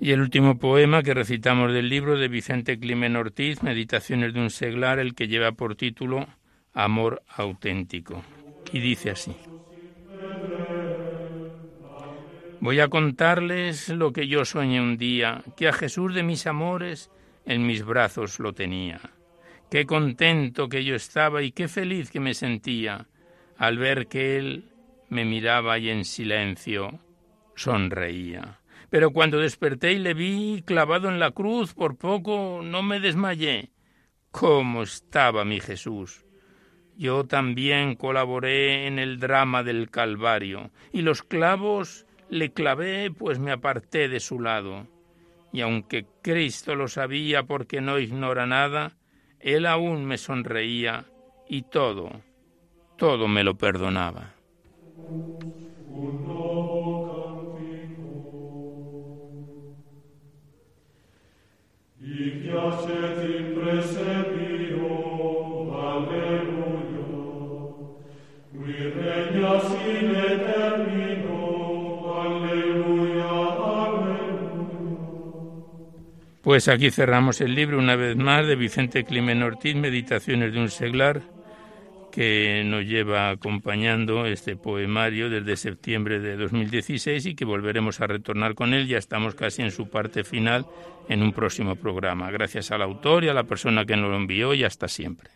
[0.00, 4.50] Y el último poema que recitamos del libro de Vicente Climen Ortiz, Meditaciones de un
[4.50, 6.26] seglar, el que lleva por título
[6.72, 8.22] Amor auténtico.
[8.72, 9.34] Y dice así.
[12.60, 17.10] Voy a contarles lo que yo soñé un día, que a Jesús de mis amores
[17.44, 19.00] en mis brazos lo tenía.
[19.70, 23.06] Qué contento que yo estaba y qué feliz que me sentía
[23.56, 24.64] al ver que Él
[25.08, 27.00] me miraba y en silencio
[27.56, 28.60] sonreía.
[28.90, 33.70] Pero cuando desperté y le vi clavado en la cruz, por poco no me desmayé.
[34.30, 36.24] ¿Cómo estaba mi Jesús?
[36.96, 43.52] Yo también colaboré en el drama del Calvario, y los clavos le clavé, pues me
[43.52, 44.86] aparté de su lado.
[45.52, 48.96] Y aunque Cristo lo sabía porque no ignora nada,
[49.40, 51.06] Él aún me sonreía
[51.48, 52.10] y todo,
[52.96, 54.34] todo me lo perdonaba.
[76.42, 80.70] Pues aquí cerramos el libro una vez más de Vicente Climen Ortiz, Meditaciones de un
[80.70, 81.22] seglar,
[82.18, 88.56] que nos lleva acompañando este poemario desde septiembre de 2016 y que volveremos a retornar
[88.56, 88.88] con él.
[88.88, 90.66] Ya estamos casi en su parte final
[91.08, 92.28] en un próximo programa.
[92.32, 95.30] Gracias al autor y a la persona que nos lo envió y hasta siempre.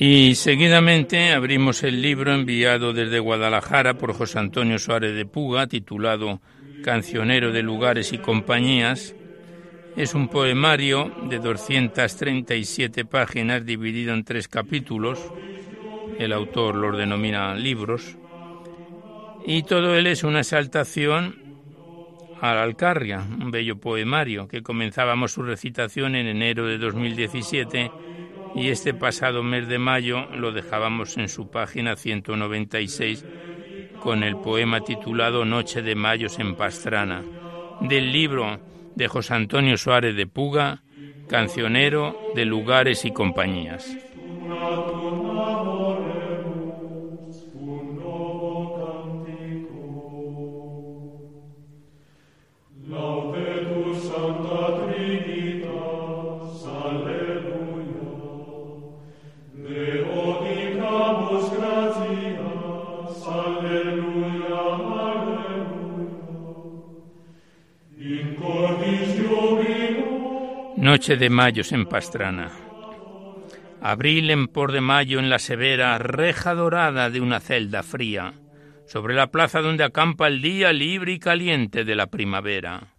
[0.00, 6.40] Y seguidamente abrimos el libro enviado desde Guadalajara por José Antonio Suárez de Puga, titulado
[6.84, 9.16] Cancionero de Lugares y Compañías.
[9.96, 15.18] Es un poemario de 237 páginas dividido en tres capítulos.
[16.16, 18.16] El autor los denomina libros.
[19.44, 21.42] Y todo él es una exaltación
[22.40, 27.90] a la Alcarria, un bello poemario que comenzábamos su recitación en enero de 2017
[28.54, 33.24] y este pasado mes de mayo lo dejábamos en su página 196
[34.00, 37.22] con el poema titulado Noche de Mayos en Pastrana,
[37.82, 38.60] del libro
[38.94, 40.82] de José Antonio Suárez de Puga,
[41.28, 44.07] cancionero de lugares y compañías.
[70.88, 72.50] Noche de Mayos en Pastrana.
[73.82, 78.32] Abril en por de mayo en la severa reja dorada de una celda fría,
[78.86, 82.94] sobre la plaza donde acampa el día libre y caliente de la primavera.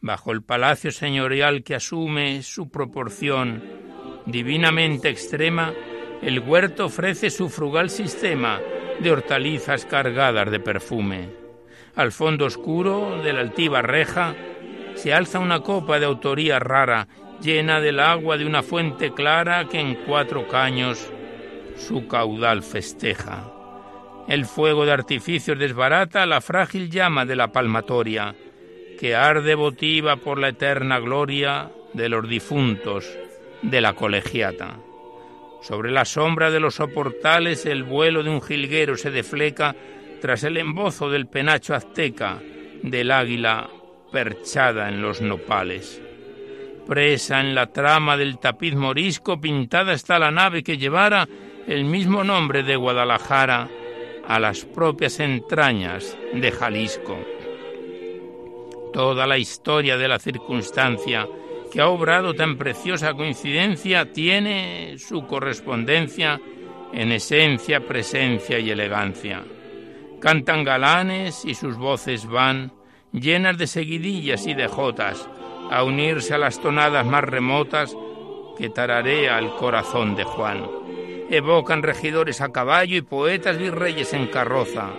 [0.00, 3.64] Bajo el palacio señorial que asume su proporción
[4.26, 5.72] divinamente extrema,
[6.22, 8.60] el huerto ofrece su frugal sistema
[9.00, 11.30] de hortalizas cargadas de perfume.
[11.96, 14.36] Al fondo oscuro de la altiva reja
[14.98, 17.06] se alza una copa de autoría rara,
[17.40, 21.08] llena del agua de una fuente clara que en cuatro caños
[21.76, 23.48] su caudal festeja.
[24.26, 28.34] El fuego de artificios desbarata la frágil llama de la palmatoria,
[28.98, 33.06] que arde votiva por la eterna gloria de los difuntos
[33.62, 34.80] de la colegiata.
[35.62, 39.76] Sobre la sombra de los soportales el vuelo de un jilguero se defleca
[40.20, 42.40] tras el embozo del penacho azteca
[42.82, 43.68] del águila
[44.10, 46.02] perchada en los nopales.
[46.86, 51.28] Presa en la trama del tapiz morisco, pintada está la nave que llevara
[51.66, 53.68] el mismo nombre de Guadalajara
[54.26, 57.18] a las propias entrañas de Jalisco.
[58.92, 61.28] Toda la historia de la circunstancia
[61.70, 66.40] que ha obrado tan preciosa coincidencia tiene su correspondencia
[66.92, 69.44] en esencia, presencia y elegancia.
[70.20, 72.72] Cantan galanes y sus voces van
[73.12, 75.28] llenas de seguidillas y de jotas,
[75.70, 77.94] a unirse a las tonadas más remotas
[78.56, 80.66] que tararea el corazón de Juan.
[81.30, 84.90] Evocan regidores a caballo y poetas virreyes en carroza,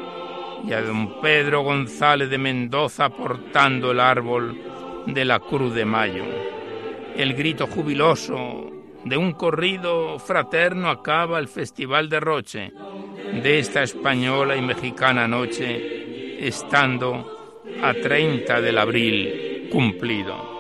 [0.66, 4.60] y a don Pedro González de Mendoza portando el árbol
[5.08, 6.26] de la Cruz de Mayo.
[7.16, 8.72] El grito jubiloso
[9.06, 12.74] de un corrido fraterno acaba el festival de Roche,
[13.42, 17.39] de esta española y mexicana noche, estando
[17.82, 20.60] a 30 del abril cumplido.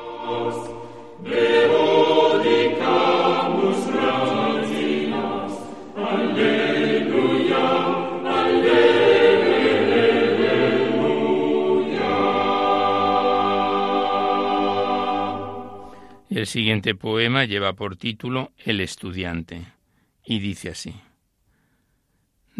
[16.29, 19.65] El siguiente poema lleva por título El estudiante
[20.23, 20.95] y dice así.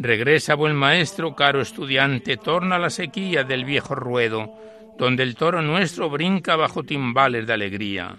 [0.01, 4.49] Regresa, buen maestro, caro estudiante, torna la sequía del viejo ruedo,
[4.97, 8.15] donde el toro nuestro brinca bajo timbales de alegría.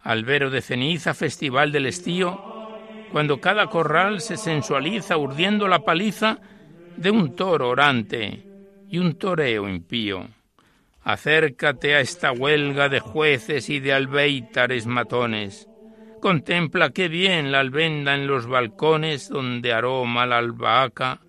[0.00, 2.42] Albero de ceniza, festival del estío,
[3.12, 6.40] cuando cada corral se sensualiza urdiendo la paliza
[6.96, 8.42] de un toro orante
[8.90, 10.26] y un toreo impío.
[11.04, 15.67] Acércate a esta huelga de jueces y de albeitares matones.
[16.20, 21.20] Contempla qué bien la albenda en los balcones donde aroma la albahaca,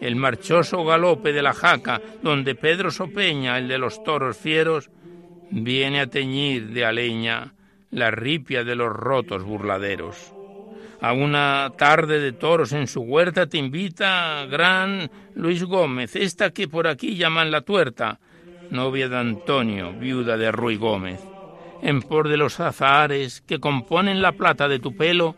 [0.00, 4.90] el marchoso galope de la jaca, donde Pedro Sopeña, el de los toros fieros,
[5.50, 7.54] viene a teñir de aleña
[7.90, 10.34] la ripia de los rotos burladeros.
[11.00, 16.68] A una tarde de toros en su huerta te invita gran Luis Gómez, esta que
[16.68, 18.20] por aquí llaman la tuerta,
[18.70, 21.33] novia de Antonio, viuda de Ruy Gómez.
[21.82, 25.36] En por de los azahares que componen la plata de tu pelo,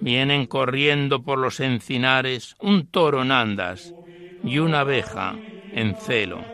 [0.00, 3.94] vienen corriendo por los encinares un toro en andas
[4.42, 5.36] y una abeja
[5.72, 6.44] en celo.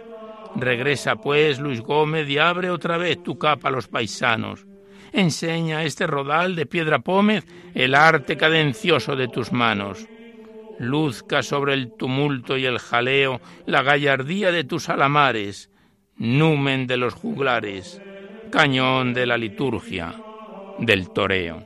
[0.57, 4.67] Regresa pues Luis Gómez y abre otra vez tu capa a los paisanos.
[5.13, 10.09] Enseña este rodal de piedra pómez el arte cadencioso de tus manos.
[10.79, 15.71] Luzca sobre el tumulto y el jaleo la gallardía de tus alamares
[16.17, 18.01] numen de los juglares,
[18.51, 20.15] cañón de la liturgia,
[20.79, 21.63] del toreo.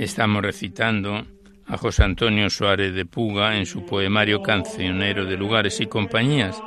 [0.00, 1.26] Estamos recitando
[1.66, 6.58] a José Antonio Suárez de Puga en su poemario Cancionero de Lugares y Compañías.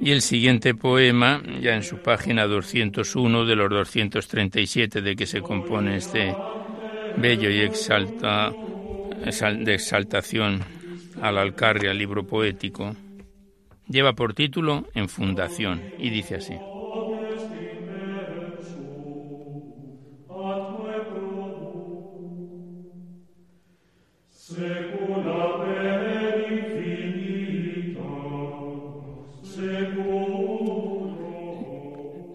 [0.00, 5.40] Y el siguiente poema, ya en su página 201 de los 237 de que se
[5.40, 6.34] compone este
[7.16, 10.64] bello y exalta, de exaltación
[11.22, 12.96] al Alcarria, libro poético,
[13.86, 16.54] lleva por título En Fundación y dice así.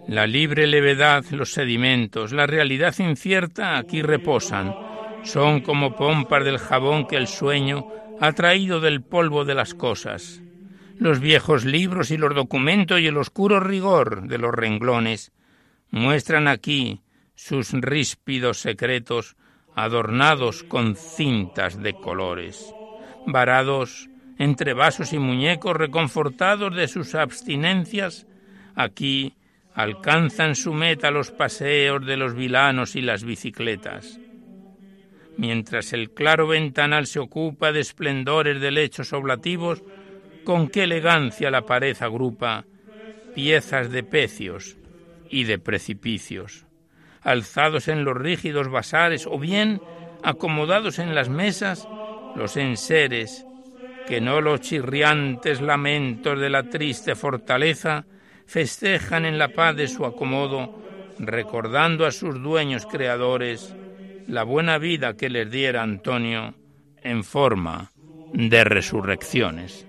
[0.08, 4.76] La libre levedad, los sedimentos, la realidad incierta aquí reposan.
[5.24, 7.88] Son como pompas del jabón que el sueño
[8.20, 10.44] ha traído del polvo de las cosas.
[11.00, 15.32] Los viejos libros y los documentos y el oscuro rigor de los renglones
[15.90, 17.02] muestran aquí
[17.34, 19.36] sus ríspidos secretos
[19.76, 22.74] adornados con cintas de colores,
[23.26, 28.28] varados entre vasos y muñecos reconfortados de sus abstinencias,
[28.76, 29.34] aquí
[29.74, 34.20] alcanzan su meta los paseos de los vilanos y las bicicletas.
[35.38, 39.84] Mientras el claro ventanal se ocupa de esplendores de lechos oblativos,
[40.44, 42.66] con qué elegancia la pared agrupa
[43.34, 44.78] piezas de pecios
[45.30, 46.68] y de precipicios,
[47.24, 49.82] alzados en los rígidos basares o bien
[50.24, 51.88] acomodados en las mesas
[52.36, 53.46] los enseres
[54.08, 58.06] que no los chirriantes lamentos de la triste fortaleza
[58.46, 60.70] festejan en la paz de su acomodo,
[61.20, 63.74] recordando a sus dueños creadores
[64.28, 66.54] la buena vida que les diera Antonio
[67.02, 67.92] en forma
[68.34, 69.88] de resurrecciones.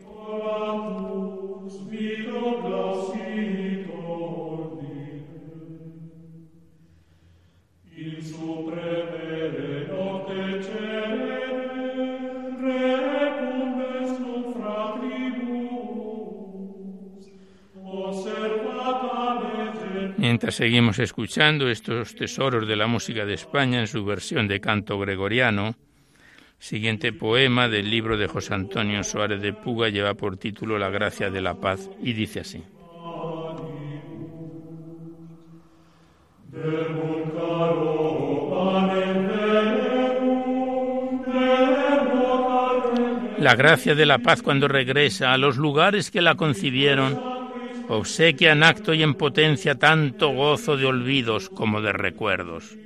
[20.51, 25.75] Seguimos escuchando estos tesoros de la música de España en su versión de canto gregoriano,
[26.59, 31.31] siguiente poema del libro de José Antonio Suárez de Puga lleva por título La gracia
[31.31, 32.63] de la paz y dice así.
[43.39, 47.34] La gracia de la paz cuando regresa a los lugares que la concibieron,
[47.89, 52.77] obsequia en acto y en potencia tanto gozo de olvidos como de recuerdos.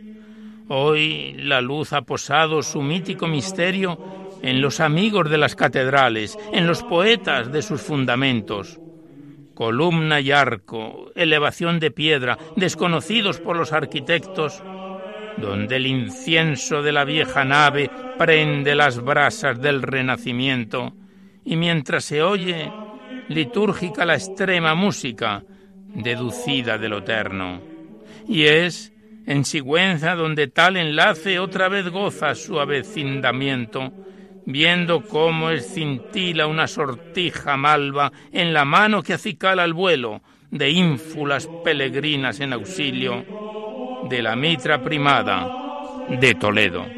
[0.68, 3.98] Hoy la luz ha posado su mítico misterio
[4.42, 8.78] en los amigos de las catedrales, en los poetas de sus fundamentos.
[9.54, 14.62] Columna y arco, elevación de piedra, desconocidos por los arquitectos,
[15.38, 20.92] donde el incienso de la vieja nave prende las brasas del renacimiento,
[21.44, 22.70] y mientras se oye
[23.28, 25.42] litúrgica la extrema música,
[25.94, 27.60] deducida de lo eterno.
[28.26, 28.92] Y es
[29.26, 33.92] en Sigüenza donde tal enlace otra vez goza su avecindamiento,
[34.46, 41.48] viendo cómo escintila una sortija malva en la mano que acicala el vuelo de ínfulas
[41.62, 43.24] peregrinas en auxilio
[44.08, 45.46] de la mitra primada
[46.08, 46.97] de Toledo.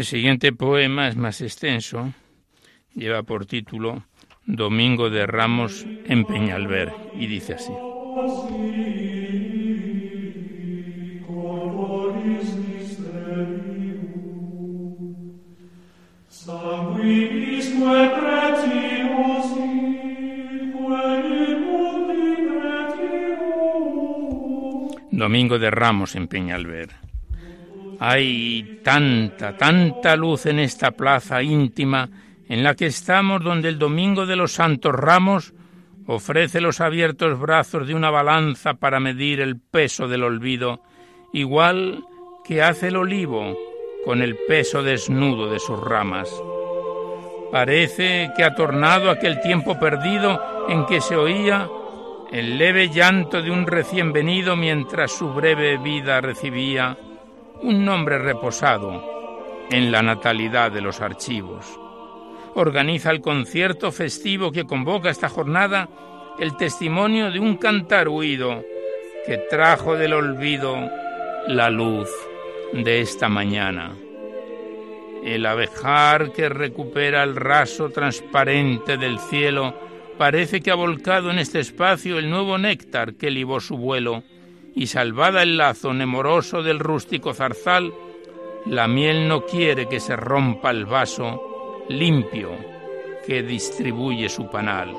[0.00, 2.14] El siguiente poema es más extenso,
[2.94, 4.02] lleva por título
[4.46, 7.70] Domingo de Ramos en Peñalver y dice así.
[25.10, 27.09] Domingo de Ramos en Peñalver.
[28.02, 32.08] Hay tanta, tanta luz en esta plaza íntima
[32.48, 35.52] en la que estamos donde el Domingo de los Santos Ramos
[36.06, 40.80] ofrece los abiertos brazos de una balanza para medir el peso del olvido,
[41.34, 42.02] igual
[42.42, 43.54] que hace el olivo
[44.06, 46.30] con el peso desnudo de sus ramas.
[47.52, 51.68] Parece que ha tornado aquel tiempo perdido en que se oía
[52.32, 56.96] el leve llanto de un recién venido mientras su breve vida recibía
[57.62, 59.02] un nombre reposado
[59.70, 61.66] en la natalidad de los archivos.
[62.54, 65.88] Organiza el concierto festivo que convoca esta jornada
[66.38, 68.64] el testimonio de un cantar huido
[69.26, 70.76] que trajo del olvido
[71.46, 72.08] la luz
[72.72, 73.92] de esta mañana.
[75.22, 79.74] El abejar que recupera el raso transparente del cielo
[80.16, 84.22] parece que ha volcado en este espacio el nuevo néctar que libó su vuelo
[84.74, 87.92] y salvada el lazo nemoroso del rústico zarzal,
[88.66, 92.50] la miel no quiere que se rompa el vaso limpio
[93.26, 94.94] que distribuye su panal.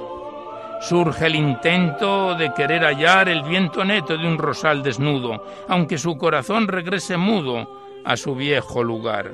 [0.81, 6.17] Surge el intento de querer hallar el viento neto de un rosal desnudo, aunque su
[6.17, 9.33] corazón regrese mudo a su viejo lugar,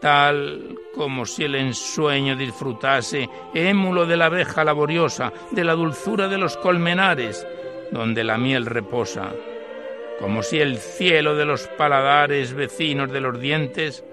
[0.00, 6.38] tal como si el ensueño disfrutase, émulo de la abeja laboriosa, de la dulzura de
[6.38, 7.46] los colmenares,
[7.90, 9.30] donde la miel reposa
[10.22, 14.04] como si el cielo de los paladares vecinos de los dientes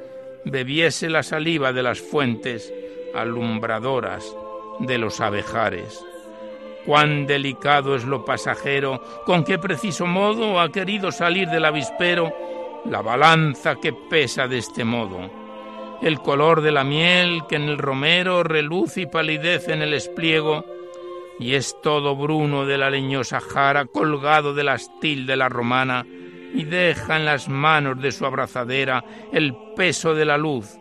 [0.44, 2.74] bebiese la saliva de las fuentes
[3.14, 4.26] alumbradoras
[4.80, 6.04] de los abejares.
[6.84, 12.34] Cuán delicado es lo pasajero, con qué preciso modo ha querido salir del avispero
[12.86, 15.30] la balanza que pesa de este modo.
[16.02, 20.66] El color de la miel que en el romero reluce y palidece en el espliego,
[21.40, 26.06] y es todo bruno de la leñosa jara colgado del astil de la romana
[26.54, 30.78] y deja en las manos de su abrazadera el peso de la luz,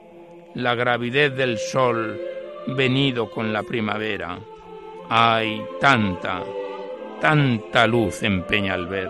[0.54, 2.20] la gravidez del sol
[2.66, 4.38] venido con la primavera.
[5.08, 6.42] Hay tanta,
[7.20, 9.08] tanta luz en Peñalver.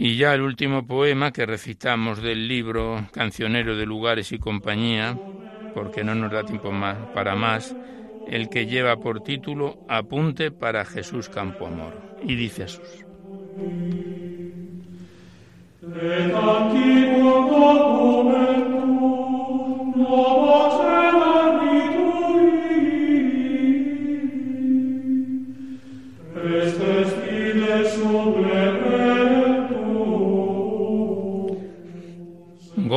[0.00, 5.18] Y ya el último poema que recitamos del libro Cancionero de Lugares y Compañía,
[5.72, 7.76] porque no nos da tiempo más, para más,
[8.24, 11.94] el que lleva por título Apunte para Jesús Campo Amor.
[12.20, 12.80] Y dice así.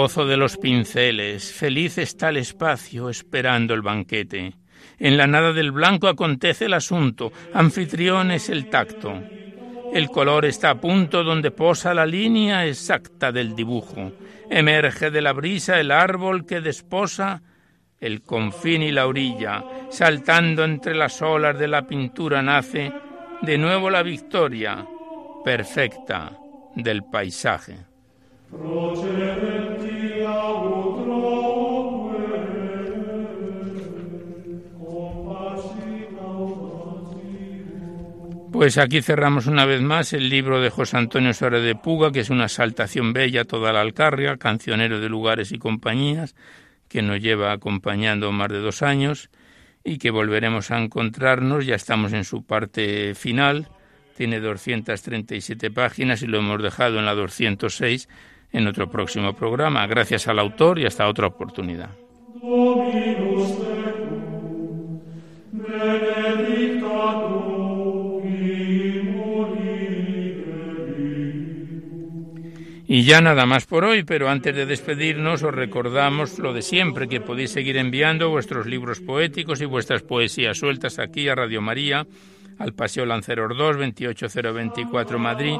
[0.02, 4.56] Gozo de los pinceles, feliz está el espacio esperando el banquete.
[4.97, 9.14] En la nada del blanco acontece el asunto, anfitrión es el tacto.
[9.93, 14.12] El color está a punto donde posa la línea exacta del dibujo.
[14.49, 17.43] Emerge de la brisa el árbol que desposa
[17.99, 19.64] el confín y la orilla.
[19.91, 22.91] Saltando entre las olas de la pintura nace
[23.43, 24.84] de nuevo la victoria
[25.45, 26.32] perfecta
[26.76, 27.91] del paisaje.
[38.52, 42.20] Pues aquí cerramos una vez más el libro de José Antonio Suárez de Puga, que
[42.20, 46.36] es una saltación bella toda la Alcarria, cancionero de lugares y compañías,
[46.88, 49.32] que nos lleva acompañando más de dos años
[49.84, 51.66] y que volveremos a encontrarnos.
[51.66, 53.70] Ya estamos en su parte final,
[54.16, 58.08] tiene 237 páginas y lo hemos dejado en la 206
[58.52, 59.86] en otro próximo programa.
[59.88, 61.89] Gracias al autor y hasta otra oportunidad.
[72.93, 77.08] Y ya nada más por hoy, pero antes de despedirnos os recordamos lo de siempre,
[77.08, 82.06] que podéis seguir enviando vuestros libros poéticos y vuestras poesías sueltas aquí a Radio María,
[82.60, 85.56] al Paseo Lanceros 2, 28024 Madrid,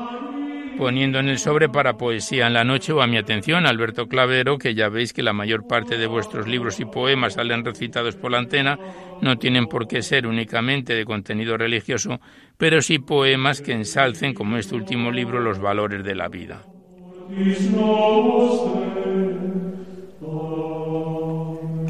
[0.76, 4.58] poniendo en el sobre para poesía en la noche o a mi atención, Alberto Clavero,
[4.58, 8.32] que ya veis que la mayor parte de vuestros libros y poemas salen recitados por
[8.32, 8.80] la antena,
[9.20, 12.20] no tienen por qué ser únicamente de contenido religioso,
[12.58, 16.68] pero sí poemas que ensalcen, como este último libro, los valores de la vida.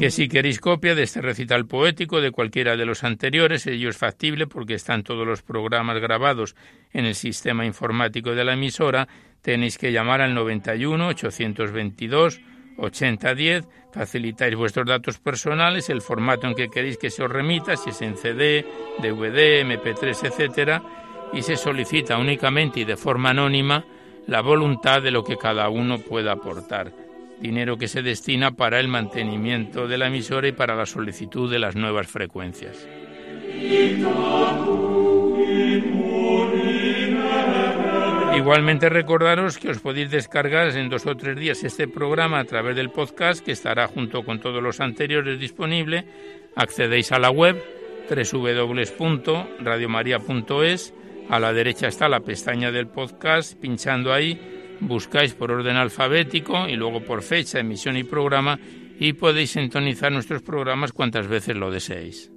[0.02, 3.96] Que si queréis copia de este recital poético de cualquiera de los anteriores, ello es
[3.96, 6.56] factible porque están todos los programas grabados
[6.92, 9.06] en el sistema informático de la emisora,
[9.42, 12.40] tenéis que llamar al 91 822
[12.78, 17.90] 8010, facilitáis vuestros datos personales, el formato en que queréis que se os remita, si
[17.90, 18.66] es en CD,
[18.98, 20.82] DVD, MP3, etcétera,
[21.32, 23.84] y se solicita únicamente y de forma anónima
[24.26, 26.92] la voluntad de lo que cada uno pueda aportar,
[27.42, 31.58] dinero que se destina para el mantenimiento de la emisora y para la solicitud de
[31.58, 32.88] las nuevas frecuencias.
[38.34, 42.74] Igualmente recordaros que os podéis descargar en dos o tres días este programa a través
[42.76, 46.06] del podcast que estará junto con todos los anteriores disponible.
[46.56, 47.62] Accedéis a la web
[48.08, 50.94] www.radiomaria.es
[51.28, 56.76] a la derecha está la pestaña del podcast, pinchando ahí buscáis por orden alfabético y
[56.76, 58.58] luego por fecha, emisión y programa
[58.98, 62.30] y podéis sintonizar nuestros programas cuantas veces lo deseéis.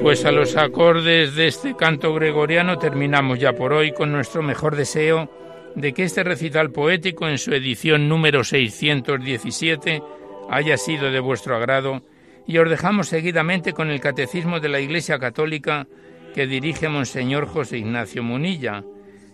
[0.00, 4.74] Pues a los acordes de este canto gregoriano terminamos ya por hoy con nuestro mejor
[4.74, 5.30] deseo
[5.76, 10.02] de que este recital poético en su edición número 617
[10.48, 12.02] haya sido de vuestro agrado
[12.50, 15.86] y os dejamos seguidamente con el Catecismo de la Iglesia Católica
[16.34, 18.82] que dirige Monseñor José Ignacio Munilla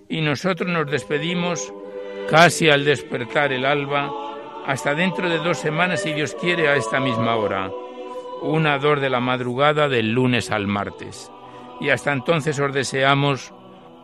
[0.07, 1.73] y nosotros nos despedimos
[2.29, 4.13] casi al despertar el alba
[4.67, 7.71] hasta dentro de dos semanas si Dios quiere a esta misma hora,
[8.43, 11.33] una dor de la madrugada del lunes al martes.
[11.81, 13.55] Y hasta entonces os deseamos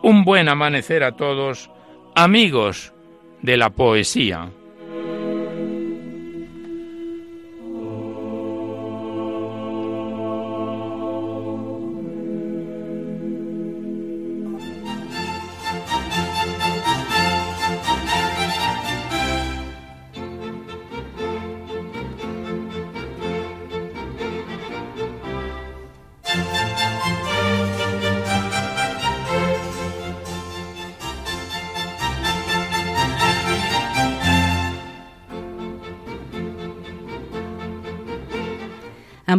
[0.01, 1.69] un buen amanecer a todos,
[2.15, 2.93] amigos
[3.43, 4.49] de la poesía.